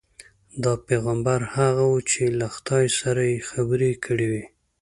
دا 0.63 0.73
پیغمبر 0.87 1.39
هغه 1.55 1.83
وو 1.89 1.99
چې 2.11 2.21
له 2.39 2.47
خدای 2.55 2.85
سره 2.99 3.21
یې 3.31 3.39
خبرې 3.49 3.91
کړې 4.05 4.27
وې. 4.31 4.45